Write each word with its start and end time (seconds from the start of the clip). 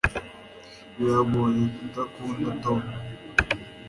biragoye 0.95 1.61
kudakunda 1.75 2.49
tom 2.63 2.79